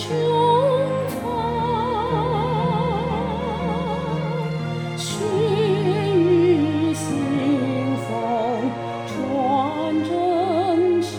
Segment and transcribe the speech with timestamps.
[0.00, 0.08] 雄
[1.10, 1.28] 长，
[4.96, 5.04] 血
[6.16, 6.18] 雨
[6.94, 7.04] 腥
[8.08, 8.08] 风，
[9.06, 9.12] 传
[10.02, 10.08] 真
[11.02, 11.10] 气，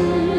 [0.00, 0.29] soul.